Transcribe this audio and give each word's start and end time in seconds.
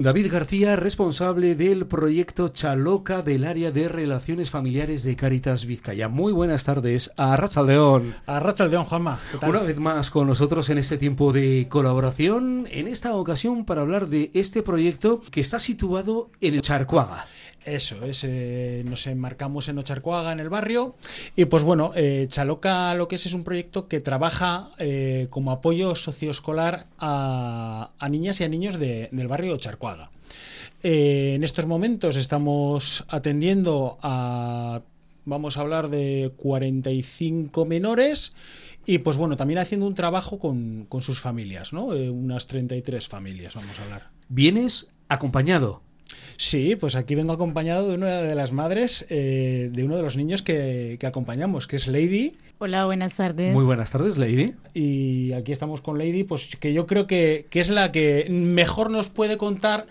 David 0.00 0.32
García, 0.32 0.76
responsable 0.76 1.54
del 1.54 1.86
proyecto 1.86 2.48
Chaloca 2.48 3.20
del 3.20 3.44
área 3.44 3.70
de 3.70 3.86
relaciones 3.86 4.48
familiares 4.48 5.02
de 5.02 5.14
Caritas 5.14 5.66
Vizcaya. 5.66 6.08
Muy 6.08 6.32
buenas 6.32 6.64
tardes 6.64 7.10
a 7.18 7.36
León. 7.62 8.14
A 8.24 8.40
León, 8.66 8.86
Juanma. 8.86 9.18
Una 9.46 9.60
vez 9.60 9.76
más 9.76 10.10
con 10.10 10.26
nosotros 10.26 10.70
en 10.70 10.78
este 10.78 10.96
tiempo 10.96 11.32
de 11.32 11.66
colaboración, 11.68 12.66
en 12.70 12.88
esta 12.88 13.14
ocasión 13.14 13.66
para 13.66 13.82
hablar 13.82 14.08
de 14.08 14.30
este 14.32 14.62
proyecto 14.62 15.20
que 15.30 15.42
está 15.42 15.58
situado 15.58 16.30
en 16.40 16.54
el 16.54 16.62
Charcuaga. 16.62 17.26
Eso 17.64 18.04
es, 18.04 18.24
eh, 18.24 18.82
nos 18.86 19.06
enmarcamos 19.06 19.68
en 19.68 19.78
Ocharcuaga, 19.78 20.32
en 20.32 20.40
el 20.40 20.48
barrio, 20.48 20.94
y 21.36 21.44
pues 21.44 21.62
bueno, 21.62 21.92
eh, 21.94 22.26
Chaloca 22.28 22.94
lo 22.94 23.06
que 23.06 23.16
es 23.16 23.26
es 23.26 23.34
un 23.34 23.44
proyecto 23.44 23.86
que 23.86 24.00
trabaja 24.00 24.70
eh, 24.78 25.26
como 25.28 25.52
apoyo 25.52 25.94
socioescolar 25.94 26.86
a, 26.98 27.90
niñas 28.08 28.40
y 28.40 28.44
a 28.44 28.48
niños 28.48 28.78
del 28.78 29.28
barrio 29.28 29.50
de 29.50 29.56
Ocharcuaga. 29.56 30.10
en 30.82 31.44
estos 31.44 31.66
momentos 31.66 32.16
estamos 32.16 33.04
atendiendo 33.08 33.98
a, 34.02 34.80
vamos 35.26 35.58
a 35.58 35.60
hablar 35.60 35.90
de 35.90 36.32
45 36.38 37.66
menores, 37.66 38.32
y 38.86 38.98
pues 38.98 39.18
bueno, 39.18 39.36
también 39.36 39.58
haciendo 39.58 39.86
un 39.86 39.94
trabajo 39.94 40.38
con, 40.38 40.86
con 40.88 41.02
sus 41.02 41.20
familias, 41.20 41.74
¿no? 41.74 41.88
unas 41.88 42.46
33 42.46 43.06
familias, 43.06 43.54
vamos 43.54 43.78
a 43.78 43.82
hablar. 43.84 44.08
¿Vienes 44.30 44.86
acompañado? 45.08 45.82
Sí, 46.36 46.76
pues 46.76 46.96
aquí 46.96 47.14
vengo 47.14 47.32
acompañado 47.32 47.88
de 47.88 47.94
una 47.94 48.22
de 48.22 48.34
las 48.34 48.52
madres 48.52 49.06
eh, 49.10 49.68
de 49.72 49.84
uno 49.84 49.96
de 49.96 50.02
los 50.02 50.16
niños 50.16 50.42
que, 50.42 50.98
acompañamos, 51.02 51.66
que 51.66 51.76
es 51.76 51.86
Lady. 51.86 52.32
Hola, 52.58 52.86
buenas 52.86 53.16
tardes. 53.16 53.52
Muy 53.52 53.64
buenas 53.64 53.90
tardes, 53.90 54.16
Lady. 54.18 54.54
Y 54.72 55.32
aquí 55.32 55.52
estamos 55.52 55.80
con 55.80 55.98
Lady, 55.98 56.24
pues 56.24 56.56
que 56.56 56.72
yo 56.72 56.86
creo 56.86 57.06
que, 57.06 57.46
es 57.52 57.70
la 57.70 57.92
que 57.92 58.26
mejor 58.30 58.90
nos 58.90 59.10
puede 59.10 59.36
contar 59.36 59.86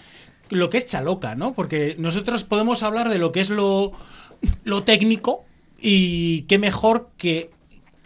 lo 0.49 0.69
que 0.69 0.79
es 0.79 0.85
Chaloca, 0.85 1.35
¿no? 1.35 1.53
Porque 1.53 1.95
nosotros 1.99 2.43
podemos 2.43 2.81
hablar 2.81 3.09
de 3.09 3.19
lo 3.19 3.31
que 3.31 3.41
es 3.41 3.51
lo, 3.51 3.91
lo 4.63 4.83
técnico 4.83 5.45
y 5.79 6.41
qué 6.43 6.57
mejor 6.57 7.09
que 7.17 7.51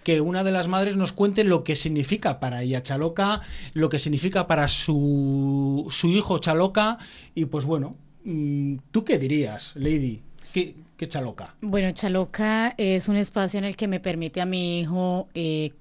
que 0.04 0.22
una 0.22 0.44
de 0.44 0.52
las 0.52 0.68
madres 0.68 0.96
nos 0.98 1.14
cuente 1.14 1.44
lo 1.44 1.64
que 1.64 1.76
significa 1.76 2.40
para 2.40 2.62
ella 2.62 2.84
Chaloca, 2.84 3.42
lo 3.74 3.90
que 3.90 4.00
significa 4.00 4.48
para 4.48 4.68
su, 4.68 5.88
su 5.90 6.10
hijo 6.10 6.40
Chaloca 6.40 6.98
y 7.34 7.46
pues 7.46 7.66
bueno, 7.66 7.96
¿Tú 8.24 9.04
qué 9.04 9.18
dirías, 9.18 9.74
Lady? 9.76 10.22
¿Qué, 10.54 10.76
qué 10.98 11.08
Chaloca? 11.08 11.56
Bueno, 11.62 11.92
Chaloca 11.92 12.74
es 12.78 13.08
un 13.10 13.16
espacio 13.16 13.58
en 13.58 13.66
el 13.66 13.76
que 13.76 13.88
me 13.88 14.00
permite 14.00 14.40
a 14.40 14.46
mi 14.46 14.80
hijo 14.80 15.28
eh, 15.34 15.72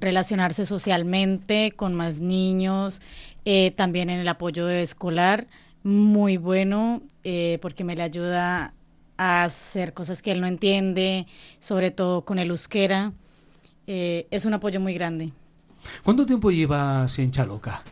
relacionarse 0.00 0.64
socialmente 0.64 1.72
con 1.76 1.94
más 1.94 2.20
niños, 2.20 3.00
eh, 3.44 3.72
también 3.72 4.10
en 4.10 4.20
el 4.20 4.28
apoyo 4.28 4.68
escolar, 4.68 5.46
muy 5.82 6.36
bueno, 6.36 7.02
eh, 7.24 7.58
porque 7.60 7.84
me 7.84 7.96
le 7.96 8.02
ayuda 8.02 8.72
a 9.16 9.44
hacer 9.44 9.92
cosas 9.92 10.22
que 10.22 10.32
él 10.32 10.40
no 10.40 10.46
entiende, 10.46 11.26
sobre 11.60 11.90
todo 11.90 12.24
con 12.24 12.38
el 12.38 12.50
euskera. 12.50 13.12
es 13.86 14.44
un 14.46 14.54
apoyo 14.54 14.80
muy 14.80 14.94
grande. 14.94 15.32
¿Cuánto 16.02 16.24
tiempo 16.24 16.50
llevas 16.50 17.18
en 17.18 17.30
Chaloca? 17.30 17.82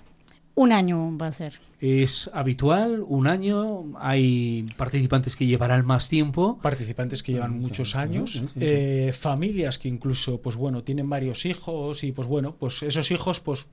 Un 0.61 0.73
año 0.73 1.17
va 1.17 1.29
a 1.29 1.33
ser. 1.33 1.55
¿Es 1.81 2.29
habitual? 2.35 3.03
¿Un 3.09 3.27
año? 3.27 3.95
¿Hay 3.99 4.67
participantes 4.77 5.35
que 5.35 5.47
llevarán 5.47 5.87
más 5.87 6.11
tiempo? 6.11 6.59
Participantes 6.61 7.23
que 7.23 7.33
llevan 7.33 7.59
muchos 7.59 7.97
años. 7.97 8.45
Eh, 8.61 9.11
familias 9.19 9.79
que 9.79 9.89
incluso, 9.89 10.43
pues 10.43 10.57
bueno, 10.57 10.83
tienen 10.83 11.09
varios 11.09 11.47
hijos 11.47 12.05
y 12.05 12.13
pues 12.13 12.29
bueno, 12.29 12.57
pues 12.59 12.83
esos 12.83 13.11
hijos 13.11 13.41
pues 13.41 13.69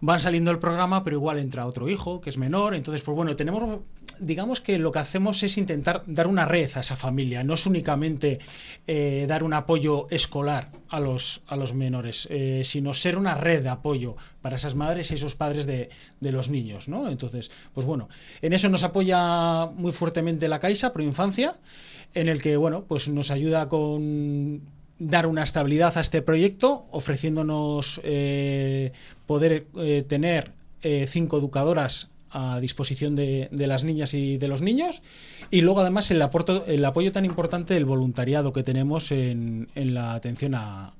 van 0.00 0.18
saliendo 0.18 0.50
del 0.50 0.58
programa, 0.58 1.04
pero 1.04 1.14
igual 1.14 1.38
entra 1.38 1.66
otro 1.66 1.88
hijo 1.88 2.20
que 2.20 2.30
es 2.30 2.36
menor. 2.36 2.74
Entonces, 2.74 3.02
pues 3.02 3.14
bueno, 3.14 3.36
tenemos 3.36 3.78
digamos 4.20 4.60
que 4.60 4.78
lo 4.78 4.92
que 4.92 4.98
hacemos 4.98 5.42
es 5.42 5.58
intentar 5.58 6.02
dar 6.06 6.26
una 6.26 6.44
red 6.44 6.70
a 6.74 6.80
esa 6.80 6.96
familia, 6.96 7.44
no 7.44 7.54
es 7.54 7.66
únicamente 7.66 8.38
eh, 8.86 9.26
dar 9.28 9.44
un 9.44 9.54
apoyo 9.54 10.06
escolar 10.10 10.70
a 10.88 11.00
los, 11.00 11.42
a 11.46 11.56
los 11.56 11.74
menores, 11.74 12.26
eh, 12.30 12.62
sino 12.64 12.94
ser 12.94 13.16
una 13.16 13.34
red 13.34 13.62
de 13.62 13.68
apoyo 13.68 14.16
para 14.42 14.56
esas 14.56 14.74
madres 14.74 15.10
y 15.10 15.14
esos 15.14 15.34
padres 15.34 15.66
de, 15.66 15.88
los 16.20 16.48
niños, 16.50 16.88
¿no? 16.88 17.08
Entonces, 17.08 17.50
pues 17.74 17.86
bueno, 17.86 18.08
en 18.42 18.52
eso 18.52 18.68
nos 18.68 18.82
apoya 18.82 19.66
muy 19.66 19.92
fuertemente 19.92 20.48
la 20.48 20.60
Caixa 20.60 20.92
Pro 20.92 21.02
Infancia, 21.02 21.56
en 22.14 22.28
el 22.28 22.42
que, 22.42 22.56
bueno, 22.56 22.84
pues 22.86 23.08
nos 23.08 23.30
ayuda 23.30 23.68
con 23.68 24.62
dar 24.98 25.26
una 25.26 25.42
estabilidad 25.42 25.96
a 25.96 26.00
este 26.00 26.22
proyecto, 26.22 26.86
ofreciéndonos 26.90 28.00
eh, 28.04 28.92
poder 29.26 29.66
tener 30.08 30.52
cinco 31.06 31.38
educadoras 31.38 32.08
a 32.30 32.60
disposición 32.60 33.16
de, 33.16 33.48
las 33.50 33.84
niñas 33.84 34.14
y 34.14 34.38
de 34.38 34.48
los 34.48 34.62
niños 34.62 35.02
y 35.50 35.60
luego 35.60 35.80
además 35.80 36.10
el, 36.10 36.22
el 36.66 36.84
apoyo 36.84 37.12
tan 37.12 37.24
importante 37.24 37.74
del 37.74 37.84
voluntariado 37.84 38.52
que 38.52 38.62
tenemos 38.62 39.12
en, 39.12 39.68
la 39.74 40.14
atención 40.14 40.54
a, 40.54 40.92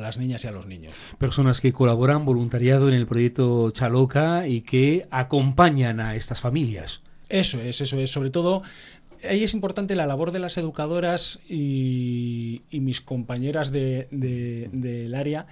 las 0.00 0.18
niñas 0.18 0.44
y 0.44 0.48
a 0.48 0.52
los 0.52 0.66
niños. 0.66 0.94
Personas 1.18 1.60
que 1.60 1.72
colaboran 1.72 2.24
voluntariado 2.24 2.88
en 2.88 2.94
el 2.94 3.06
proyecto 3.06 3.70
Chaloca 3.70 4.46
y 4.46 4.60
que 4.60 5.06
acompañan 5.10 6.00
a 6.00 6.14
estas 6.16 6.40
familias. 6.40 7.00
Eso 7.28 7.60
es, 7.60 7.80
eso 7.80 7.98
es. 7.98 8.10
Sobre 8.10 8.30
todo 8.30 8.62
ahí 9.28 9.42
es 9.42 9.54
importante 9.54 9.96
la 9.96 10.06
labor 10.06 10.32
de 10.32 10.38
las 10.38 10.56
educadoras 10.58 11.38
y, 11.48 12.62
mis 12.70 13.00
compañeras 13.00 13.72
del 13.72 14.08
de, 14.10 15.12
área, 15.16 15.46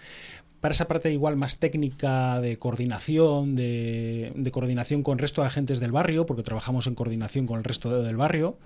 para 0.63 0.75
esa 0.75 0.87
parte 0.87 1.13
igual 1.13 1.37
más 1.37 1.59
técnica 1.59 2.41
de 2.41 2.57
coordinación, 2.57 3.57
de, 3.57 4.51
coordinación 4.53 5.03
con 5.03 5.15
el 5.15 5.19
resto 5.19 5.41
de 5.41 5.49
agentes 5.49 5.81
del 5.81 5.91
barrio, 5.91 6.25
porque 6.25 6.45
trabajamos 6.45 6.87
en 6.87 6.95
coordinación 6.95 7.49
con 7.49 7.59
el 7.59 7.65
resto 7.65 8.01
del 8.01 8.17
barrio, 8.17 8.57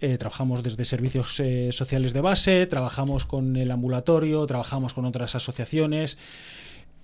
eh, 0.00 0.16
trabajamos 0.16 0.62
desde 0.62 0.86
servicios 0.86 1.38
eh, 1.40 1.72
sociales 1.72 2.14
de 2.14 2.22
base, 2.22 2.66
trabajamos 2.66 3.26
con 3.26 3.56
el 3.56 3.70
ambulatorio, 3.70 4.46
trabajamos 4.46 4.94
con 4.94 5.04
otras 5.04 5.34
asociaciones. 5.34 6.16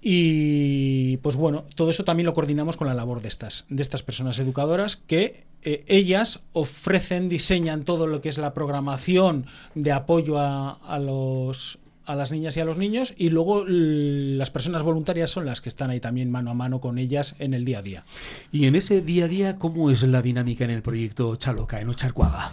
Y 0.01 1.19
pues 1.19 1.37
bueno, 1.37 1.67
todo 1.77 1.91
eso 1.91 2.03
también 2.03 2.25
lo 2.25 2.33
coordinamos 2.33 2.79
con 2.79 2.89
la 2.89 2.95
labor 2.95 3.21
de 3.21 3.29
estas, 3.29 3.67
de 3.69 3.83
estas 3.83 4.03
personas 4.03 4.39
educadoras 4.39 4.97
que 4.97 5.45
eh, 5.63 5.85
ellas 5.89 6.41
ofrecen, 6.55 7.29
diseñan 7.29 7.85
todo 7.85 8.07
lo 8.07 8.23
que 8.23 8.31
es 8.31 8.39
la 8.39 8.55
programación 8.55 9.45
de 9.75 9.93
apoyo 9.93 10.39
a 10.39 10.99
los, 10.99 11.82
a 12.07 12.17
las 12.17 12.33
niñas 12.33 12.57
y 12.57 12.61
a 12.61 12.65
los 12.65 12.79
niños 12.79 13.15
y 13.17 13.31
luego 13.31 13.65
las 13.67 14.51
personas 14.51 14.83
voluntarias 14.83 15.31
son 15.31 15.47
las 15.47 15.61
que 15.61 15.69
están 15.69 15.91
ahí 15.91 16.01
también 16.01 16.31
mano 16.31 16.51
a 16.51 16.55
mano 16.55 16.81
con 16.81 16.99
ellas 16.99 17.35
en 17.39 17.55
el 17.55 17.65
día 17.65 17.79
a 17.79 17.83
día. 17.83 18.05
Y 18.51 18.67
en 18.67 18.75
ese 18.75 19.01
día 19.01 19.27
a 19.27 19.29
día, 19.29 19.59
¿cómo 19.59 19.91
es 19.91 20.03
la 20.03 20.23
dinámica 20.23 20.65
en 20.65 20.71
el 20.71 20.83
proyecto 20.83 21.37
Chaloca, 21.37 21.81
en 21.81 21.89
Ocharcuaga? 21.89 22.53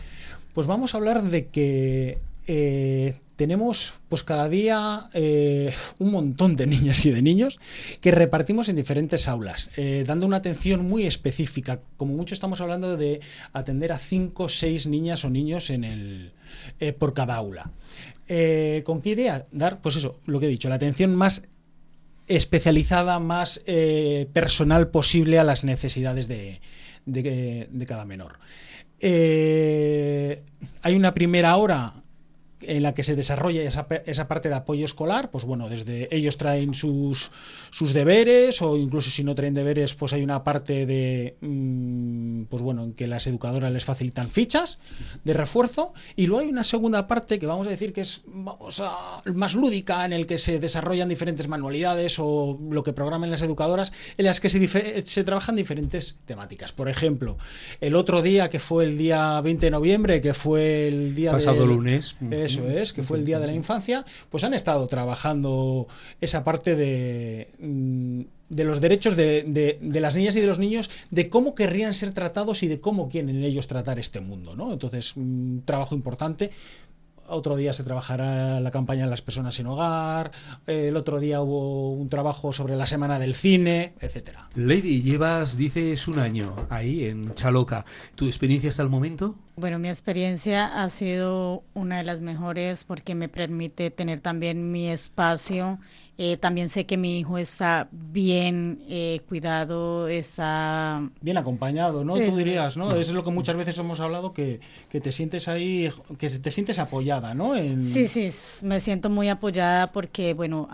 Pues 0.53 0.67
vamos 0.67 0.93
a 0.93 0.97
hablar 0.97 1.23
de 1.23 1.47
que 1.47 2.17
eh, 2.51 3.13
tenemos 3.35 3.93
pues 4.09 4.23
cada 4.23 4.49
día 4.49 5.07
eh, 5.13 5.71
un 5.99 6.11
montón 6.11 6.55
de 6.55 6.65
niñas 6.67 7.05
y 7.05 7.11
de 7.11 7.21
niños 7.21 7.59
que 8.01 8.09
repartimos 8.09 8.69
en 8.69 8.75
diferentes 8.75 9.27
aulas, 9.27 9.69
eh, 9.77 10.03
dando 10.07 10.25
una 10.25 10.37
atención 10.37 10.83
muy 10.83 11.05
específica. 11.05 11.79
Como 11.95 12.15
mucho 12.15 12.33
estamos 12.33 12.59
hablando 12.59 12.97
de 12.97 13.19
atender 13.53 13.91
a 13.91 13.99
5 13.99 14.43
o 14.43 14.49
6 14.49 14.87
niñas 14.87 15.23
o 15.25 15.29
niños 15.29 15.69
en 15.69 15.83
el, 15.83 16.31
por 16.97 17.13
cada 17.13 17.35
aula. 17.35 17.71
¿Con 18.83 19.01
qué 19.01 19.09
idea? 19.09 19.47
Dar, 19.51 19.81
pues 19.81 19.95
eso, 19.95 20.19
lo 20.25 20.39
que 20.39 20.45
he 20.45 20.49
dicho, 20.49 20.69
la 20.69 20.75
atención 20.75 21.15
más 21.15 21.43
especializada, 22.27 23.19
más 23.19 23.61
personal 24.33 24.89
posible 24.89 25.39
a 25.39 25.43
las 25.43 25.63
necesidades 25.63 26.27
de, 26.27 26.61
de 27.05 27.85
cada 27.87 28.05
menor. 28.05 28.37
hay 29.01 30.95
una 30.95 31.13
primera 31.13 31.55
hora 31.57 31.98
en 32.61 32.83
la 32.83 32.93
que 32.93 33.03
se 33.03 33.15
desarrolla 33.15 33.61
esa, 33.61 33.87
esa, 34.05 34.27
parte 34.27 34.49
de 34.49 34.55
apoyo 34.55 34.85
escolar, 34.85 35.31
pues 35.31 35.45
bueno, 35.45 35.69
desde 35.69 36.13
ellos 36.15 36.37
traen 36.37 36.73
sus, 36.73 37.31
sus 37.69 37.93
deberes 37.93 38.61
o 38.61 38.77
incluso 38.77 39.09
si 39.09 39.23
no 39.23 39.35
traen 39.35 39.53
deberes, 39.53 39.93
pues 39.93 40.13
hay 40.13 40.23
una 40.23 40.43
parte 40.43 40.85
de, 40.85 41.37
mm, 41.41 42.43
pues 42.43 42.61
bueno, 42.61 42.83
en 42.83 42.93
que 42.93 43.07
las 43.07 43.27
educadoras 43.27 43.71
les 43.71 43.85
facilitan 43.85 44.29
fichas 44.29 44.79
de 45.23 45.33
refuerzo 45.33 45.93
y 46.15 46.27
luego 46.27 46.41
hay 46.41 46.49
una 46.49 46.63
segunda 46.63 47.07
parte 47.07 47.39
que 47.39 47.45
vamos 47.45 47.67
a 47.67 47.69
decir 47.69 47.93
que 47.93 48.01
es 48.01 48.21
vamos 48.25 48.81
a, 48.81 49.21
más 49.33 49.55
lúdica, 49.55 50.05
en 50.05 50.13
el 50.13 50.27
que 50.27 50.37
se 50.37 50.59
desarrollan 50.59 51.09
diferentes 51.09 51.47
manualidades 51.47 52.17
o 52.19 52.59
lo 52.69 52.83
que 52.83 52.93
programan 52.93 53.31
las 53.31 53.41
educadoras, 53.41 53.93
en 54.17 54.25
las 54.25 54.39
que 54.39 54.49
se, 54.49 55.05
se 55.05 55.23
trabajan 55.23 55.55
diferentes 55.55 56.17
temáticas. 56.25 56.71
Por 56.71 56.89
ejemplo, 56.89 57.37
el 57.81 57.95
otro 57.95 58.21
día 58.21 58.49
que 58.49 58.59
fue 58.59 58.83
el 58.85 58.97
día 58.97 59.39
20 59.41 59.67
de 59.67 59.71
noviembre, 59.71 60.21
que 60.21 60.33
fue 60.33 60.87
el 60.87 61.15
día... 61.15 61.31
Pasado 61.31 61.65
lunes. 61.65 62.15
Eso 62.49 62.67
es, 62.67 62.93
que 62.93 63.03
fue 63.03 63.17
el 63.17 63.25
Día 63.25 63.39
de 63.39 63.47
la 63.47 63.53
Infancia, 63.53 64.05
pues 64.29 64.43
han 64.43 64.53
estado 64.53 64.87
trabajando 64.87 65.87
esa 66.21 66.43
parte 66.43 66.75
de, 66.75 67.49
mm, 67.59 68.21
de 68.49 68.63
los 68.63 68.81
derechos 68.81 69.15
de, 69.15 69.77
de, 69.79 69.99
las 70.01 70.15
niñas 70.15 70.35
y 70.35 70.41
de 70.41 70.47
los 70.47 70.59
niños, 70.59 70.89
de 71.11 71.29
cómo 71.29 71.55
querrían 71.55 71.93
ser 71.93 72.11
tratados 72.11 72.63
y 72.63 72.67
de 72.67 72.79
cómo 72.79 73.09
quieren 73.09 73.43
ellos 73.43 73.67
tratar 73.67 73.99
este 73.99 74.19
mundo. 74.19 74.55
¿no? 74.55 74.73
Entonces, 74.73 75.15
un 75.15 75.61
trabajo 75.65 75.95
importante 75.95 76.49
otro 77.29 77.55
día 77.55 77.73
se 77.73 77.83
trabajará 77.83 78.59
la 78.59 78.71
campaña 78.71 79.03
de 79.03 79.09
las 79.09 79.21
personas 79.21 79.55
sin 79.55 79.67
hogar, 79.67 80.31
el 80.67 80.95
otro 80.97 81.19
día 81.19 81.41
hubo 81.41 81.91
un 81.91 82.09
trabajo 82.09 82.53
sobre 82.53 82.75
la 82.75 82.85
semana 82.85 83.19
del 83.19 83.33
cine, 83.33 83.93
etcétera. 83.99 84.49
Lady, 84.55 85.01
llevas, 85.01 85.57
dices, 85.57 86.07
un 86.07 86.19
año 86.19 86.55
ahí 86.69 87.05
en 87.05 87.33
Chaloca. 87.33 87.85
¿Tu 88.15 88.25
experiencia 88.25 88.69
hasta 88.69 88.83
el 88.83 88.89
momento? 88.89 89.35
Bueno, 89.55 89.77
mi 89.79 89.89
experiencia 89.89 90.81
ha 90.81 90.89
sido 90.89 91.63
una 91.73 91.97
de 91.97 92.03
las 92.03 92.21
mejores 92.21 92.83
porque 92.83 93.15
me 93.15 93.27
permite 93.29 93.91
tener 93.91 94.19
también 94.21 94.71
mi 94.71 94.89
espacio. 94.89 95.79
Eh, 96.21 96.35
también 96.35 96.67
sé 96.67 96.85
que 96.85 96.97
mi 96.97 97.17
hijo 97.17 97.37
está 97.37 97.87
bien 97.91 98.83
eh, 98.89 99.21
cuidado, 99.29 100.09
está... 100.09 101.01
Bien 101.21 101.37
acompañado, 101.37 102.03
¿no? 102.03 102.15
Tú 102.15 102.35
dirías, 102.35 102.75
¿no? 102.75 102.91
Eso 102.91 103.11
es 103.11 103.11
lo 103.11 103.23
que 103.23 103.31
muchas 103.31 103.55
veces 103.55 103.77
hemos 103.77 104.01
hablado, 104.01 104.33
que, 104.33 104.59
que 104.89 104.99
te 104.99 105.13
sientes 105.13 105.47
ahí, 105.47 105.89
que 106.17 106.27
te 106.27 106.51
sientes 106.51 106.77
apoyada, 106.77 107.33
¿no? 107.33 107.53
Sí, 107.79 108.05
sí, 108.07 108.29
me 108.65 108.81
siento 108.81 109.09
muy 109.09 109.29
apoyada 109.29 109.93
porque, 109.93 110.33
bueno, 110.33 110.67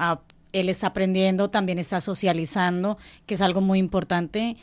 él 0.51 0.67
está 0.67 0.87
aprendiendo, 0.87 1.51
también 1.51 1.77
está 1.77 2.01
socializando, 2.01 2.97
que 3.27 3.35
es 3.35 3.41
algo 3.41 3.61
muy 3.61 3.77
importante. 3.77 4.57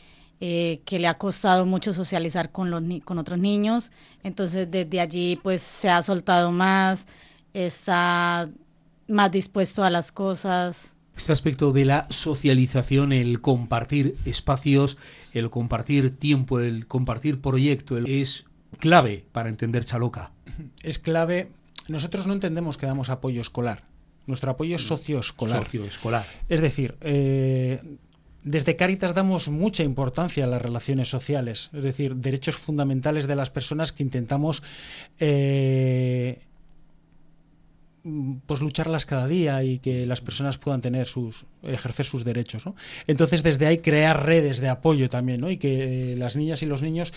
Eh, 0.45 0.81
que 0.85 0.99
le 0.99 1.07
ha 1.07 1.17
costado 1.19 1.65
mucho 1.65 1.93
socializar 1.93 2.51
con, 2.51 2.73
los, 2.73 2.83
con 3.05 3.21
otros 3.21 3.39
niños. 3.39 3.93
Entonces 4.25 4.69
desde 4.69 4.99
allí 4.99 5.39
pues 5.41 5.63
se 5.63 5.89
ha 5.89 6.03
soltado 6.03 6.51
más, 6.51 7.07
está 7.55 8.51
más 9.13 9.31
dispuesto 9.31 9.85
a 9.85 9.91
las 9.91 10.11
cosas. 10.11 10.97
Este 11.17 11.33
aspecto 11.33 11.73
de 11.73 11.85
la 11.85 12.07
socialización, 12.11 13.13
el 13.13 13.41
compartir 13.41 14.17
espacios, 14.25 14.97
el 15.35 15.51
compartir 15.51 16.17
tiempo, 16.17 16.59
el 16.59 16.87
compartir 16.87 17.41
proyecto, 17.41 17.99
es 17.99 18.45
clave 18.79 19.25
para 19.31 19.51
entender 19.51 19.85
Chaloca. 19.85 20.33
Es 20.83 20.99
clave. 20.99 21.51
Nosotros 21.89 22.27
no 22.27 22.33
entendemos 22.33 22.79
que 22.79 22.87
damos 22.87 23.11
apoyo 23.11 23.41
escolar. 23.41 23.85
Nuestro 24.27 24.53
apoyo 24.53 24.77
es 24.77 24.87
socioescolar. 24.87 25.65
Socioescolar. 25.65 26.27
Es 26.49 26.61
decir, 26.61 26.97
eh, 27.01 27.81
desde 28.45 28.77
Caritas 28.77 29.15
damos 29.15 29.49
mucha 29.49 29.83
importancia 29.83 30.45
a 30.45 30.47
las 30.47 30.63
relaciones 30.63 31.09
sociales, 31.09 31.71
es 31.73 31.85
decir, 31.85 32.17
derechos 32.17 32.57
fundamentales 32.57 33.27
de 33.27 33.37
las 33.37 33.51
personas 33.51 33.93
que 33.93 34.03
intentamos 34.03 34.63
eh, 35.19 36.43
pues 38.47 38.61
lucharlas 38.61 39.07
cada 39.07 39.29
día 39.29 39.63
y 39.63 39.79
que 39.79 40.07
las 40.07 40.21
personas 40.21 40.59
puedan 40.59 40.81
tener 40.81 41.07
sus 41.07 41.47
ejercer 41.63 42.05
sus 42.05 42.25
derechos 42.25 42.65
entonces 43.07 43.43
desde 43.43 43.67
ahí 43.67 43.79
crear 43.79 44.27
redes 44.27 44.61
de 44.61 44.69
apoyo 44.69 45.09
también 45.09 45.41
¿no? 45.41 45.51
y 45.51 45.57
que 45.57 46.17
las 46.19 46.37
niñas 46.37 46.63
y 46.63 46.67
los 46.67 46.83
niños 46.83 47.13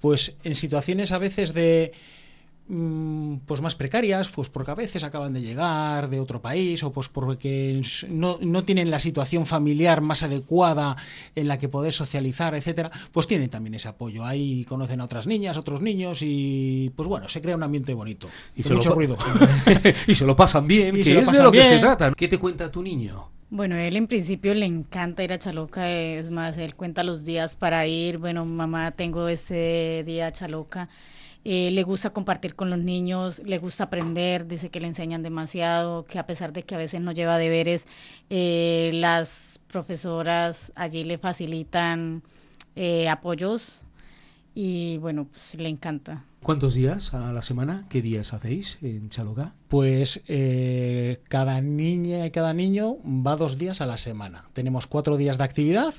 pues 0.00 0.34
en 0.42 0.54
situaciones 0.54 1.12
a 1.12 1.18
veces 1.18 1.54
de 1.54 1.92
Mm, 1.92 2.25
pues 2.68 3.62
más 3.62 3.76
precarias, 3.76 4.28
pues 4.28 4.48
porque 4.48 4.72
a 4.72 4.74
veces 4.74 5.04
acaban 5.04 5.32
de 5.32 5.40
llegar 5.40 6.10
de 6.10 6.18
otro 6.18 6.42
país 6.42 6.82
o 6.82 6.90
pues 6.90 7.08
porque 7.08 7.80
no, 8.08 8.38
no, 8.40 8.64
tienen 8.64 8.90
la 8.90 8.98
situación 8.98 9.46
familiar 9.46 10.00
más 10.00 10.24
adecuada 10.24 10.96
en 11.36 11.46
la 11.46 11.58
que 11.58 11.68
poder 11.68 11.92
socializar, 11.92 12.56
etcétera, 12.56 12.90
pues 13.12 13.28
tienen 13.28 13.50
también 13.50 13.74
ese 13.74 13.88
apoyo. 13.88 14.24
Ahí 14.24 14.64
conocen 14.64 15.00
a 15.00 15.04
otras 15.04 15.28
niñas, 15.28 15.58
otros 15.58 15.80
niños 15.80 16.22
y 16.22 16.92
pues 16.96 17.08
bueno, 17.08 17.28
se 17.28 17.40
crea 17.40 17.54
un 17.54 17.62
ambiente 17.62 17.94
bonito. 17.94 18.28
Y 18.56 18.64
se 18.64 18.74
mucho 18.74 18.94
ruido. 18.94 19.16
y 20.08 20.14
se 20.14 20.26
lo 20.26 20.34
pasan 20.34 20.66
bien, 20.66 20.96
y 20.96 21.04
se 21.04 21.14
lo 21.14 21.20
es 21.20 21.30
de 21.30 21.42
lo 21.42 21.52
que 21.52 21.64
se 21.64 21.78
trata. 21.78 22.12
¿Qué 22.12 22.26
te 22.26 22.38
cuenta 22.38 22.70
tu 22.70 22.82
niño? 22.82 23.30
Bueno, 23.48 23.76
él 23.76 23.94
en 23.94 24.08
principio 24.08 24.54
le 24.54 24.66
encanta 24.66 25.22
ir 25.22 25.32
a 25.32 25.38
Chaloca, 25.38 25.88
es 25.88 26.30
más, 26.30 26.58
él 26.58 26.74
cuenta 26.74 27.04
los 27.04 27.24
días 27.24 27.54
para 27.54 27.86
ir, 27.86 28.18
bueno, 28.18 28.44
mamá, 28.44 28.90
tengo 28.90 29.28
este 29.28 30.02
día 30.04 30.26
a 30.26 30.32
Chaloca. 30.32 30.88
Eh, 31.48 31.70
le 31.70 31.84
gusta 31.84 32.10
compartir 32.10 32.56
con 32.56 32.70
los 32.70 32.80
niños, 32.80 33.40
le 33.44 33.58
gusta 33.58 33.84
aprender, 33.84 34.48
dice 34.48 34.68
que 34.68 34.80
le 34.80 34.88
enseñan 34.88 35.22
demasiado, 35.22 36.04
que 36.04 36.18
a 36.18 36.26
pesar 36.26 36.52
de 36.52 36.64
que 36.64 36.74
a 36.74 36.78
veces 36.78 37.00
no 37.00 37.12
lleva 37.12 37.38
deberes, 37.38 37.86
eh, 38.30 38.90
las 38.94 39.60
profesoras 39.68 40.72
allí 40.74 41.04
le 41.04 41.18
facilitan 41.18 42.24
eh, 42.74 43.08
apoyos 43.08 43.84
y 44.56 44.96
bueno, 44.96 45.28
pues 45.30 45.54
le 45.54 45.68
encanta. 45.68 46.24
¿Cuántos 46.42 46.74
días 46.74 47.14
a 47.14 47.32
la 47.32 47.42
semana? 47.42 47.86
¿Qué 47.90 48.02
días 48.02 48.34
hacéis 48.34 48.78
en 48.82 49.08
Chaloca? 49.08 49.54
Pues 49.68 50.24
cada 51.28 51.60
niña 51.60 52.26
y 52.26 52.30
cada 52.32 52.54
niño 52.54 52.96
va 53.04 53.36
dos 53.36 53.56
días 53.56 53.80
a 53.80 53.86
la 53.86 53.98
semana. 53.98 54.46
Tenemos 54.52 54.88
cuatro 54.88 55.16
días 55.16 55.38
de 55.38 55.44
actividad 55.44 55.94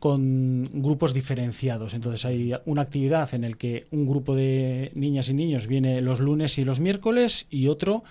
con 0.00 0.68
grupos 0.82 1.14
diferenciados. 1.14 1.94
Entonces 1.94 2.24
hay 2.24 2.54
una 2.64 2.82
actividad 2.82 3.32
en 3.34 3.44
el 3.44 3.56
que 3.56 3.86
un 3.90 4.06
grupo 4.06 4.34
de 4.34 4.90
niñas 4.94 5.28
y 5.28 5.34
niños 5.34 5.66
viene 5.66 6.00
los 6.00 6.20
lunes 6.20 6.58
y 6.58 6.64
los 6.64 6.80
miércoles 6.80 7.46
y 7.50 7.68
otro 7.68 8.02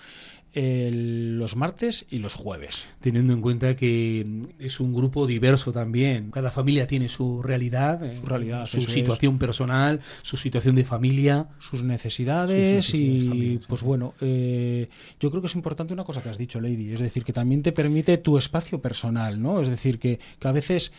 los 0.52 1.56
martes 1.56 2.06
y 2.10 2.18
los 2.18 2.34
jueves. 2.34 2.86
Teniendo 3.00 3.32
en 3.32 3.40
cuenta 3.40 3.76
que 3.76 4.26
es 4.58 4.80
un 4.80 4.94
grupo 4.94 5.26
diverso 5.26 5.72
también, 5.72 6.30
cada 6.30 6.50
familia 6.50 6.86
tiene 6.86 7.08
su 7.08 7.42
realidad, 7.42 8.00
su, 8.12 8.26
realidad, 8.26 8.66
su 8.66 8.80
situación 8.82 9.38
personal, 9.38 10.00
su 10.22 10.36
situación 10.36 10.74
de 10.74 10.84
familia, 10.84 11.48
sus 11.58 11.82
necesidades, 11.82 12.92
y 12.94 13.60
pues 13.68 13.82
bueno, 13.82 14.14
eh, 14.20 14.88
yo 15.20 15.30
creo 15.30 15.40
que 15.40 15.46
es 15.46 15.54
importante 15.54 15.94
una 15.94 16.04
cosa 16.04 16.22
que 16.22 16.30
has 16.30 16.38
dicho, 16.38 16.60
Lady, 16.60 16.92
es 16.92 17.00
decir, 17.00 17.24
que 17.24 17.32
también 17.32 17.62
te 17.62 17.72
permite 17.72 18.18
tu 18.18 18.36
espacio 18.36 18.80
personal, 18.80 19.40
¿no? 19.40 19.60
Es 19.60 19.68
decir, 19.68 19.98
que, 19.98 20.18
que 20.38 20.48
a 20.48 20.52
veces 20.52 20.92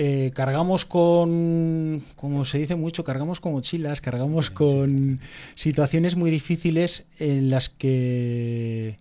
eh, 0.00 0.30
cargamos 0.32 0.84
con, 0.84 2.04
como 2.14 2.44
se 2.44 2.58
dice 2.58 2.76
mucho, 2.76 3.02
cargamos 3.02 3.40
con 3.40 3.50
mochilas, 3.50 4.00
cargamos 4.00 4.48
con 4.48 5.18
situaciones 5.56 6.14
muy 6.14 6.30
difíciles 6.30 7.06
en 7.18 7.50
las 7.50 7.68
que 7.68 8.97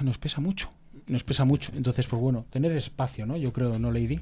nos 0.00 0.18
pesa 0.18 0.40
mucho, 0.40 0.70
nos 1.06 1.24
pesa 1.24 1.44
mucho. 1.44 1.72
Entonces, 1.74 2.06
pues 2.06 2.20
bueno, 2.20 2.46
tener 2.50 2.72
espacio, 2.72 3.26
¿no? 3.26 3.36
Yo 3.36 3.52
creo, 3.52 3.78
¿no, 3.78 3.90
Lady? 3.90 4.20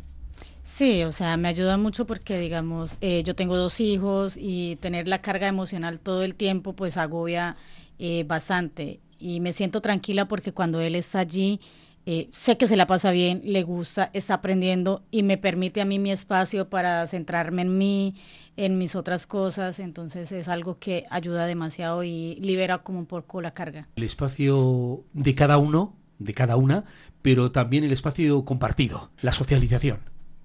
Sí, 0.62 1.02
o 1.04 1.12
sea, 1.12 1.36
me 1.36 1.48
ayuda 1.48 1.76
mucho 1.76 2.06
porque, 2.06 2.38
digamos, 2.38 2.96
eh, 3.00 3.22
yo 3.22 3.36
tengo 3.36 3.56
dos 3.56 3.80
hijos 3.80 4.36
y 4.38 4.76
tener 4.76 5.06
la 5.08 5.20
carga 5.20 5.46
emocional 5.46 5.98
todo 6.00 6.22
el 6.22 6.34
tiempo, 6.34 6.72
pues 6.72 6.96
agobia 6.96 7.56
eh, 7.98 8.24
bastante. 8.26 9.00
Y 9.18 9.40
me 9.40 9.52
siento 9.52 9.80
tranquila 9.80 10.26
porque 10.26 10.52
cuando 10.52 10.80
él 10.80 10.94
está 10.94 11.20
allí, 11.20 11.60
eh, 12.06 12.28
sé 12.32 12.58
que 12.58 12.66
se 12.66 12.76
la 12.76 12.86
pasa 12.86 13.10
bien, 13.12 13.40
le 13.44 13.62
gusta, 13.62 14.10
está 14.12 14.34
aprendiendo 14.34 15.04
y 15.10 15.22
me 15.22 15.38
permite 15.38 15.80
a 15.80 15.86
mí 15.86 15.98
mi 15.98 16.10
espacio 16.10 16.68
para 16.68 17.06
centrarme 17.06 17.62
en 17.62 17.78
mí, 17.78 18.14
en 18.56 18.76
mis 18.76 18.94
otras 18.94 19.26
cosas. 19.26 19.78
Entonces 19.78 20.30
es 20.32 20.48
algo 20.48 20.78
que 20.78 21.06
ayuda 21.10 21.46
demasiado 21.46 22.04
y 22.04 22.36
libera 22.36 22.78
como 22.78 22.98
un 22.98 23.06
poco 23.06 23.40
la 23.40 23.54
carga. 23.54 23.88
El 23.96 24.04
espacio 24.04 25.04
de 25.14 25.34
cada 25.34 25.56
uno, 25.56 25.96
de 26.18 26.34
cada 26.34 26.56
una, 26.56 26.84
pero 27.22 27.50
también 27.52 27.84
el 27.84 27.92
espacio 27.92 28.44
compartido, 28.44 29.10
la 29.22 29.32
socialización. 29.32 30.00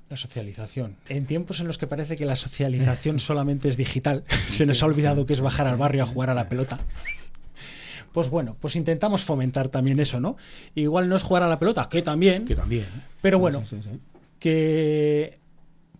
La 0.09 0.17
socialización. 0.17 0.95
En 1.07 1.27
tiempos 1.27 1.59
en 1.59 1.67
los 1.67 1.77
que 1.77 1.85
parece 1.85 2.15
que 2.15 2.25
la 2.25 2.35
socialización 2.35 3.19
solamente 3.19 3.69
es 3.69 3.77
digital, 3.77 4.23
se 4.47 4.65
nos 4.65 4.81
ha 4.81 4.85
olvidado 4.85 5.25
que 5.25 5.33
es 5.33 5.41
bajar 5.41 5.67
al 5.67 5.77
barrio 5.77 6.03
a 6.03 6.07
jugar 6.07 6.29
a 6.29 6.33
la 6.33 6.47
pelota 6.47 6.79
pues 8.11 8.29
bueno, 8.29 8.55
pues 8.59 8.75
intentamos 8.75 9.23
fomentar 9.23 9.67
también 9.67 9.99
eso, 9.99 10.19
¿no? 10.19 10.37
Igual 10.75 11.09
no 11.09 11.15
es 11.15 11.23
jugar 11.23 11.43
a 11.43 11.47
la 11.47 11.59
pelota, 11.59 11.87
que 11.89 12.01
también. 12.01 12.45
Que 12.45 12.55
también. 12.55 12.87
Pero 13.21 13.39
bueno, 13.39 13.63
que. 14.39 15.37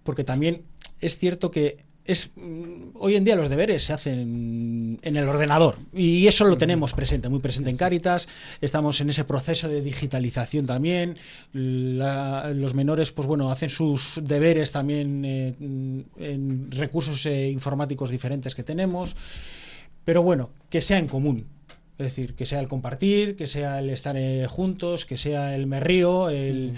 Porque 0.04 0.24
también 0.24 0.64
es 1.02 1.18
cierto 1.18 1.52
que 1.52 1.90
es 2.10 2.32
mm, 2.36 2.96
hoy 2.96 3.16
en 3.16 3.24
día 3.24 3.36
los 3.36 3.50
deberes 3.50 3.84
se 3.84 3.94
hacen 3.94 5.00
en 5.02 5.16
el 5.16 5.30
ordenador 5.30 5.78
y 5.94 6.26
eso 6.28 6.46
lo 6.46 6.58
tenemos 6.58 6.94
presente, 6.94 7.30
muy 7.30 7.40
presente 7.40 7.70
en 7.70 7.78
Cáritas. 7.78 8.28
Estamos 8.62 9.00
en 9.02 9.10
ese 9.10 9.24
proceso 9.24 9.70
de 9.70 9.82
digitalización 9.82 10.66
también. 10.66 11.18
los 11.54 12.74
menores, 12.74 13.12
pues 13.12 13.28
bueno, 13.28 13.52
hacen 13.52 13.70
sus 13.70 14.20
deberes 14.24 14.72
también 14.72 15.24
eh, 15.24 15.56
en 15.60 16.72
recursos 16.72 17.26
eh, 17.26 17.50
informáticos 17.50 18.10
diferentes 18.10 18.56
que 18.56 18.64
tenemos. 18.64 19.16
Pero 20.04 20.24
bueno, 20.24 20.50
que 20.70 20.82
sea 20.82 20.98
en 20.98 21.08
común. 21.08 21.46
Es 22.00 22.16
decir, 22.16 22.34
que 22.34 22.46
sea 22.46 22.62
el 22.62 22.70
compartir, 22.70 23.36
que 23.36 23.46
sea 23.46 23.80
el 23.80 23.90
estar 23.90 24.16
eh, 24.16 24.48
juntos, 24.48 25.06
que 25.06 25.18
sea 25.18 25.54
el 25.54 25.68
me 25.68 25.82
río. 25.82 26.30
El... 26.30 26.74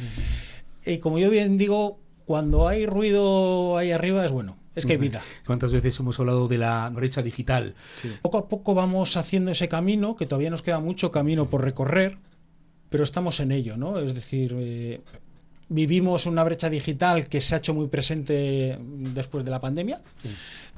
Y 0.83 0.97
como 0.97 1.19
yo 1.19 1.29
bien 1.29 1.59
digo, 1.59 1.99
cuando 2.25 2.67
hay 2.67 2.87
ruido 2.87 3.77
ahí 3.77 3.91
arriba 3.91 4.25
es 4.25 4.31
bueno. 4.31 4.57
Es 4.75 4.87
que 4.87 4.93
hay 4.93 4.97
vida. 4.97 5.21
¿Cuántas 5.45 5.71
veces 5.71 5.99
hemos 5.99 6.19
hablado 6.19 6.47
de 6.47 6.57
la 6.57 6.89
brecha 6.89 7.21
digital? 7.21 7.75
Poco 8.23 8.39
a 8.39 8.49
poco 8.49 8.73
vamos 8.73 9.15
haciendo 9.15 9.51
ese 9.51 9.69
camino, 9.69 10.15
que 10.15 10.25
todavía 10.25 10.49
nos 10.49 10.63
queda 10.63 10.79
mucho 10.79 11.11
camino 11.11 11.49
por 11.49 11.63
recorrer, 11.63 12.17
pero 12.89 13.03
estamos 13.03 13.39
en 13.41 13.51
ello, 13.51 13.77
¿no? 13.77 13.99
Es 13.99 14.15
decir, 14.15 14.55
eh, 14.57 15.01
vivimos 15.71 16.25
una 16.25 16.43
brecha 16.43 16.69
digital 16.69 17.27
que 17.27 17.39
se 17.39 17.55
ha 17.55 17.59
hecho 17.59 17.73
muy 17.73 17.87
presente 17.87 18.77
después 18.79 19.45
de 19.45 19.51
la 19.51 19.61
pandemia. 19.61 20.01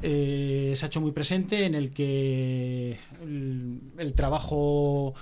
Eh, 0.01 0.73
se 0.75 0.85
ha 0.85 0.87
hecho 0.87 1.01
muy 1.01 1.11
presente 1.11 1.65
en 1.65 1.73
el 1.73 1.89
que 1.89 2.99
el, 3.97 4.13
trabajo 4.13 5.15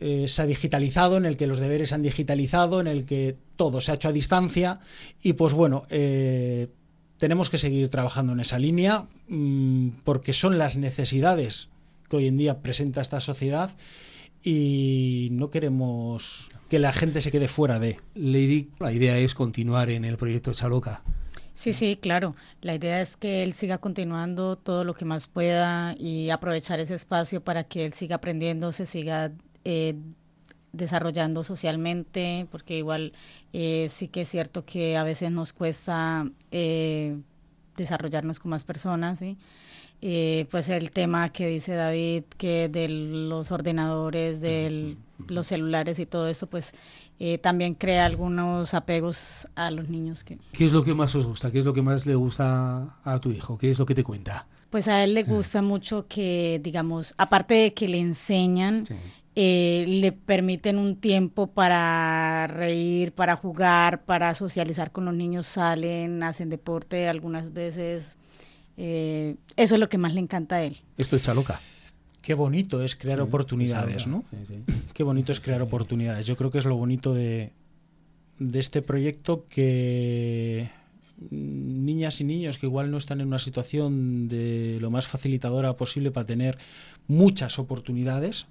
eh, 0.00 0.28
se 0.28 0.42
ha 0.42 0.46
digitalizado, 0.46 1.16
en 1.16 1.26
el 1.26 1.36
que 1.36 1.48
los 1.48 1.58
deberes 1.58 1.88
se 1.88 1.96
han 1.96 2.02
digitalizado, 2.02 2.80
en 2.80 2.86
el 2.86 3.04
que 3.04 3.36
todo 3.56 3.80
se 3.80 3.90
ha 3.90 3.96
hecho 3.96 4.08
a 4.08 4.12
distancia 4.12 4.78
y 5.20 5.32
pues 5.32 5.52
bueno, 5.52 5.82
eh, 5.90 6.68
tenemos 7.18 7.50
que 7.50 7.58
seguir 7.58 7.88
trabajando 7.88 8.34
en 8.34 8.40
esa 8.40 8.60
línea 8.60 9.08
mm, 9.26 9.88
porque 10.04 10.32
son 10.32 10.58
las 10.58 10.76
necesidades 10.76 11.70
que 12.08 12.16
hoy 12.16 12.28
en 12.28 12.36
día 12.36 12.60
presenta 12.60 13.00
esta 13.00 13.20
sociedad 13.20 13.70
y 14.42 15.28
no 15.32 15.50
queremos 15.50 16.50
que 16.68 16.78
la 16.78 16.92
gente 16.92 17.20
se 17.20 17.30
quede 17.30 17.48
fuera 17.48 17.78
de. 17.78 17.98
Lady, 18.14 18.70
la 18.78 18.92
idea 18.92 19.18
es 19.18 19.34
continuar 19.34 19.90
en 19.90 20.04
el 20.04 20.16
proyecto 20.16 20.52
Chaloca. 20.52 21.02
Sí, 21.52 21.72
sí, 21.72 21.98
claro. 22.00 22.34
La 22.62 22.74
idea 22.74 23.00
es 23.00 23.16
que 23.16 23.42
él 23.42 23.52
siga 23.52 23.78
continuando 23.78 24.56
todo 24.56 24.84
lo 24.84 24.94
que 24.94 25.04
más 25.04 25.26
pueda 25.26 25.94
y 25.98 26.30
aprovechar 26.30 26.80
ese 26.80 26.94
espacio 26.94 27.42
para 27.42 27.64
que 27.64 27.84
él 27.84 27.92
siga 27.92 28.16
aprendiendo, 28.16 28.72
se 28.72 28.86
siga 28.86 29.32
eh, 29.64 29.94
desarrollando 30.72 31.44
socialmente, 31.44 32.46
porque 32.50 32.78
igual 32.78 33.12
eh, 33.52 33.86
sí 33.90 34.08
que 34.08 34.22
es 34.22 34.28
cierto 34.30 34.64
que 34.64 34.96
a 34.96 35.04
veces 35.04 35.30
nos 35.30 35.52
cuesta 35.52 36.26
eh, 36.50 37.18
desarrollarnos 37.76 38.38
con 38.38 38.50
más 38.50 38.64
personas, 38.64 39.18
¿sí? 39.18 39.36
pues 40.50 40.68
el 40.68 40.90
tema 40.90 41.28
que 41.28 41.46
dice 41.46 41.74
David, 41.74 42.24
que 42.36 42.68
de 42.68 42.88
los 42.88 43.52
ordenadores, 43.52 44.40
de 44.40 44.96
los 45.28 45.46
celulares 45.46 46.00
y 46.00 46.06
todo 46.06 46.26
esto, 46.26 46.48
pues 46.48 46.74
eh, 47.20 47.38
también 47.38 47.74
crea 47.74 48.04
algunos 48.04 48.74
apegos 48.74 49.46
a 49.54 49.70
los 49.70 49.88
niños. 49.88 50.24
Que... 50.24 50.38
¿Qué 50.52 50.64
es 50.64 50.72
lo 50.72 50.82
que 50.82 50.92
más 50.92 51.14
os 51.14 51.24
gusta? 51.24 51.52
¿Qué 51.52 51.60
es 51.60 51.64
lo 51.64 51.72
que 51.72 51.82
más 51.82 52.04
le 52.04 52.16
gusta 52.16 52.96
a 53.04 53.18
tu 53.20 53.30
hijo? 53.30 53.56
¿Qué 53.58 53.70
es 53.70 53.78
lo 53.78 53.86
que 53.86 53.94
te 53.94 54.02
cuenta? 54.02 54.46
Pues 54.70 54.88
a 54.88 55.04
él 55.04 55.14
le 55.14 55.22
gusta 55.22 55.62
mucho 55.62 56.06
que, 56.08 56.60
digamos, 56.64 57.14
aparte 57.18 57.54
de 57.54 57.74
que 57.74 57.86
le 57.86 58.00
enseñan, 58.00 58.86
eh, 59.34 59.84
le 59.88 60.12
permiten 60.12 60.78
un 60.78 60.96
tiempo 60.96 61.46
para 61.46 62.46
reír, 62.46 63.12
para 63.12 63.36
jugar, 63.36 64.04
para 64.04 64.34
socializar 64.34 64.92
con 64.92 65.04
los 65.06 65.14
niños, 65.14 65.46
salen, 65.46 66.22
hacen 66.22 66.50
deporte 66.50 67.08
algunas 67.08 67.52
veces. 67.52 68.16
Eh, 68.76 69.36
eso 69.56 69.74
es 69.74 69.80
lo 69.80 69.88
que 69.88 69.98
más 69.98 70.12
le 70.14 70.20
encanta 70.20 70.56
a 70.56 70.62
él. 70.62 70.78
Esto 70.98 71.16
es 71.16 71.22
Chaloca. 71.22 71.58
Qué 72.20 72.34
bonito 72.34 72.82
es 72.82 72.94
crear 72.94 73.20
oportunidades, 73.20 74.06
¿no? 74.06 74.24
Qué 74.94 75.02
bonito 75.02 75.32
es 75.32 75.40
crear 75.40 75.62
oportunidades. 75.62 76.26
Yo 76.26 76.36
creo 76.36 76.50
que 76.50 76.58
es 76.58 76.66
lo 76.66 76.76
bonito 76.76 77.14
de, 77.14 77.52
de 78.38 78.60
este 78.60 78.82
proyecto 78.82 79.46
que 79.48 80.70
niñas 81.30 82.20
y 82.20 82.24
niños 82.24 82.58
que 82.58 82.66
igual 82.66 82.90
no 82.90 82.98
están 82.98 83.20
en 83.20 83.28
una 83.28 83.38
situación 83.38 84.28
de 84.28 84.78
lo 84.80 84.90
más 84.90 85.06
facilitadora 85.06 85.76
posible 85.76 86.10
para 86.10 86.26
tener 86.26 86.58
muchas 87.06 87.58
oportunidades, 87.58 88.46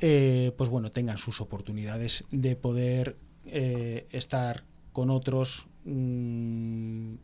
eh, 0.00 0.52
pues 0.56 0.70
bueno, 0.70 0.90
tengan 0.90 1.18
sus 1.18 1.40
oportunidades 1.40 2.24
de 2.30 2.56
poder 2.56 3.16
eh, 3.46 4.06
estar 4.10 4.64
con 4.92 5.10
otros, 5.10 5.66
mm, 5.84 7.14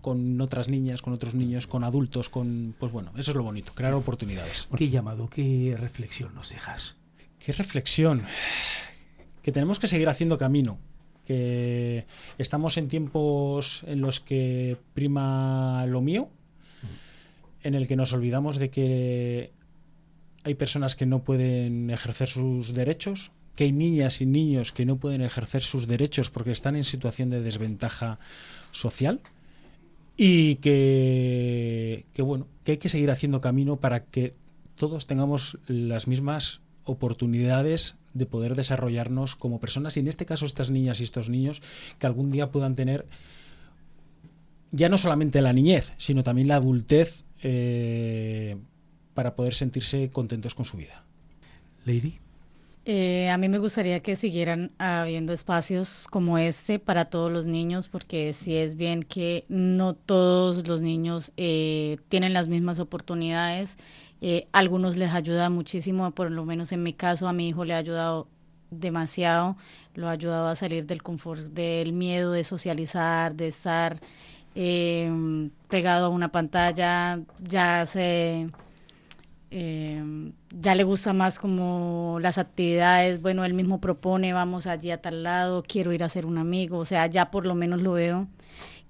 con 0.00 0.40
otras 0.40 0.68
niñas, 0.68 1.02
con 1.02 1.12
otros 1.12 1.34
niños, 1.34 1.66
con 1.66 1.84
adultos, 1.84 2.28
con 2.28 2.74
pues 2.78 2.92
bueno, 2.92 3.12
eso 3.16 3.30
es 3.30 3.36
lo 3.36 3.42
bonito, 3.42 3.74
crear 3.74 3.94
oportunidades. 3.94 4.68
¿Qué 4.76 4.88
llamado, 4.88 5.28
qué 5.28 5.76
reflexión 5.78 6.34
nos 6.34 6.50
dejas? 6.50 6.96
¿Qué 7.38 7.52
reflexión? 7.52 8.24
Que 9.42 9.52
tenemos 9.52 9.78
que 9.78 9.88
seguir 9.88 10.08
haciendo 10.08 10.38
camino, 10.38 10.78
que 11.24 12.06
estamos 12.38 12.76
en 12.78 12.88
tiempos 12.88 13.84
en 13.86 14.00
los 14.00 14.20
que 14.20 14.76
prima 14.94 15.84
lo 15.86 16.00
mío, 16.00 16.30
en 17.62 17.74
el 17.74 17.86
que 17.86 17.96
nos 17.96 18.12
olvidamos 18.12 18.58
de 18.58 18.70
que 18.70 19.52
hay 20.48 20.54
personas 20.54 20.96
que 20.96 21.04
no 21.04 21.22
pueden 21.22 21.90
ejercer 21.90 22.28
sus 22.28 22.72
derechos, 22.72 23.32
que 23.54 23.64
hay 23.64 23.72
niñas 23.72 24.22
y 24.22 24.26
niños 24.26 24.72
que 24.72 24.86
no 24.86 24.96
pueden 24.96 25.20
ejercer 25.20 25.62
sus 25.62 25.86
derechos 25.86 26.30
porque 26.30 26.52
están 26.52 26.74
en 26.74 26.84
situación 26.84 27.28
de 27.28 27.42
desventaja 27.42 28.18
social 28.70 29.20
y 30.16 30.56
que, 30.56 32.04
bueno, 32.18 32.46
que 32.64 32.72
hay 32.72 32.78
que 32.78 32.88
seguir 32.88 33.10
haciendo 33.10 33.42
camino 33.42 33.76
para 33.76 34.04
que 34.04 34.34
todos 34.74 35.06
tengamos 35.06 35.58
las 35.66 36.08
mismas 36.08 36.60
oportunidades 36.84 37.96
de 38.14 38.24
poder 38.24 38.54
desarrollarnos 38.54 39.36
como 39.36 39.60
personas 39.60 39.96
y 39.96 40.00
en 40.00 40.08
este 40.08 40.24
caso 40.24 40.46
estas 40.46 40.70
niñas 40.70 41.00
y 41.00 41.04
estos 41.04 41.28
niños 41.28 41.60
que 41.98 42.06
algún 42.06 42.32
día 42.32 42.50
puedan 42.50 42.74
tener 42.74 43.06
ya 44.72 44.88
no 44.88 44.96
solamente 44.96 45.42
la 45.42 45.52
niñez, 45.52 45.92
sino 45.98 46.22
también 46.22 46.48
la 46.48 46.56
adultez 46.56 47.24
eh, 47.42 48.56
para 49.18 49.34
poder 49.34 49.52
sentirse 49.52 50.10
contentos 50.10 50.54
con 50.54 50.64
su 50.64 50.76
vida. 50.76 51.02
Lady. 51.84 52.20
Eh, 52.84 53.28
a 53.30 53.36
mí 53.36 53.48
me 53.48 53.58
gustaría 53.58 53.98
que 53.98 54.14
siguieran 54.14 54.70
habiendo 54.78 55.32
espacios 55.32 56.06
como 56.08 56.38
este 56.38 56.78
para 56.78 57.06
todos 57.06 57.32
los 57.32 57.44
niños, 57.44 57.88
porque 57.88 58.32
sí 58.32 58.54
es 58.54 58.76
bien 58.76 59.02
que 59.02 59.44
no 59.48 59.94
todos 59.94 60.68
los 60.68 60.82
niños 60.82 61.32
eh, 61.36 61.96
tienen 62.08 62.32
las 62.32 62.46
mismas 62.46 62.78
oportunidades. 62.78 63.76
Eh, 64.20 64.46
algunos 64.52 64.96
les 64.96 65.10
ayuda 65.10 65.50
muchísimo, 65.50 66.12
por 66.12 66.30
lo 66.30 66.44
menos 66.44 66.70
en 66.70 66.84
mi 66.84 66.92
caso 66.92 67.26
a 67.26 67.32
mi 67.32 67.48
hijo 67.48 67.64
le 67.64 67.74
ha 67.74 67.78
ayudado 67.78 68.28
demasiado, 68.70 69.56
lo 69.96 70.06
ha 70.06 70.12
ayudado 70.12 70.46
a 70.46 70.54
salir 70.54 70.86
del 70.86 71.02
confort, 71.02 71.40
del 71.40 71.92
miedo 71.92 72.30
de 72.30 72.44
socializar, 72.44 73.34
de 73.34 73.48
estar 73.48 74.00
pegado 74.54 76.06
a 76.06 76.08
una 76.08 76.30
pantalla, 76.30 77.18
ya 77.40 77.84
se 77.84 78.48
eh, 79.50 80.32
ya 80.50 80.74
le 80.74 80.84
gusta 80.84 81.12
más 81.12 81.38
como 81.38 82.18
las 82.20 82.38
actividades, 82.38 83.20
bueno, 83.20 83.44
él 83.44 83.54
mismo 83.54 83.80
propone, 83.80 84.32
vamos 84.32 84.66
allí 84.66 84.90
a 84.90 85.00
tal 85.00 85.22
lado, 85.22 85.62
quiero 85.62 85.92
ir 85.92 86.04
a 86.04 86.08
ser 86.08 86.26
un 86.26 86.38
amigo, 86.38 86.78
o 86.78 86.84
sea, 86.84 87.06
ya 87.06 87.30
por 87.30 87.46
lo 87.46 87.54
menos 87.54 87.80
lo 87.80 87.92
veo 87.92 88.28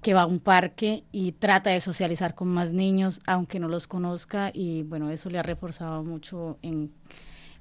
que 0.02 0.14
va 0.14 0.22
a 0.22 0.26
un 0.26 0.38
parque 0.38 1.04
y 1.10 1.32
trata 1.32 1.70
de 1.70 1.80
socializar 1.80 2.34
con 2.34 2.48
más 2.48 2.72
niños, 2.72 3.20
aunque 3.26 3.58
no 3.58 3.68
los 3.68 3.86
conozca, 3.86 4.50
y 4.54 4.84
bueno, 4.84 5.10
eso 5.10 5.28
le 5.30 5.38
ha 5.38 5.42
reforzado 5.42 6.04
mucho 6.04 6.58
en, 6.62 6.92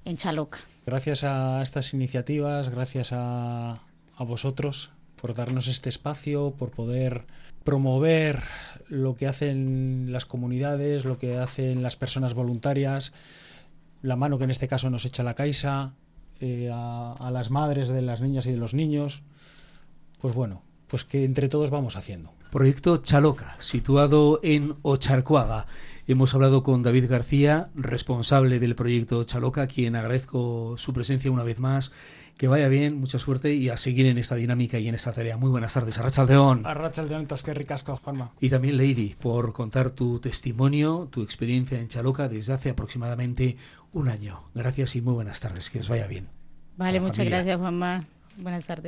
en 0.05 0.17
Chaloca. 0.17 0.59
Gracias 0.85 1.23
a 1.23 1.61
estas 1.63 1.93
iniciativas, 1.93 2.69
gracias 2.69 3.11
a, 3.11 3.81
a 4.15 4.23
vosotros 4.23 4.91
por 5.19 5.35
darnos 5.35 5.67
este 5.67 5.89
espacio, 5.89 6.53
por 6.57 6.71
poder 6.71 7.25
promover 7.63 8.43
lo 8.87 9.15
que 9.15 9.27
hacen 9.27 10.07
las 10.09 10.25
comunidades, 10.25 11.05
lo 11.05 11.17
que 11.17 11.37
hacen 11.37 11.83
las 11.83 11.95
personas 11.95 12.33
voluntarias, 12.33 13.13
la 14.01 14.15
mano 14.15 14.37
que 14.37 14.45
en 14.45 14.51
este 14.51 14.67
caso 14.67 14.89
nos 14.89 15.05
echa 15.05 15.23
la 15.23 15.33
Caixa, 15.33 15.93
eh, 16.39 16.69
a, 16.71 17.29
las 17.31 17.49
madres 17.49 17.89
de 17.89 18.01
las 18.01 18.21
niñas 18.21 18.45
y 18.45 18.51
de 18.51 18.57
los 18.57 18.73
niños. 18.73 19.23
Pues 20.21 20.35
bueno, 20.35 20.61
pues 20.87 21.03
que 21.03 21.25
entre 21.25 21.49
todos 21.49 21.71
vamos 21.71 21.95
haciendo. 21.95 22.31
Proyecto 22.51 22.97
Chaloca, 22.97 23.57
situado 23.59 24.39
en 24.43 24.75
Ocharcuaga. 24.83 25.65
Hemos 26.07 26.33
hablado 26.33 26.63
con 26.63 26.83
David 26.83 27.09
García, 27.09 27.69
responsable 27.75 28.59
del 28.59 28.75
proyecto 28.75 29.23
Chaloca, 29.23 29.67
quien 29.67 29.95
agradezco 29.95 30.77
su 30.77 30.93
presencia 30.93 31.31
una 31.31 31.43
vez 31.43 31.59
más 31.59 31.91
que 32.37 32.47
vaya 32.47 32.67
bien, 32.69 32.99
mucha 32.99 33.19
suerte 33.19 33.55
y 33.55 33.69
a 33.69 33.77
seguir 33.77 34.05
en 34.05 34.17
esta 34.17 34.35
dinámica 34.35 34.77
y 34.77 34.87
en 34.87 34.95
esta 34.95 35.11
tarea. 35.11 35.37
Muy 35.37 35.49
buenas 35.49 35.73
tardes, 35.73 35.97
Arrachaldeón. 35.97 36.65
Arrachaldeón, 36.65 37.25
Tasquerricasco, 37.25 37.97
Juanma. 37.97 38.31
Y 38.39 38.49
también 38.49 38.77
Lady, 38.77 39.15
por 39.19 39.53
contar 39.53 39.89
tu 39.89 40.19
testimonio, 40.19 41.07
tu 41.11 41.23
experiencia 41.23 41.79
en 41.79 41.87
Chaloca 41.87 42.29
desde 42.29 42.53
hace 42.53 42.69
aproximadamente 42.69 43.57
un 43.91 44.07
año. 44.07 44.43
Gracias 44.53 44.95
y 44.95 45.01
muy 45.01 45.15
buenas 45.15 45.39
tardes, 45.39 45.69
que 45.69 45.79
os 45.79 45.89
vaya 45.89 46.05
bien. 46.05 46.29
Vale, 46.77 46.99
muchas 46.99 47.25
gracias, 47.25 47.57
Juanma. 47.57 48.05
Buenas 48.37 48.67
tardes. 48.67 48.85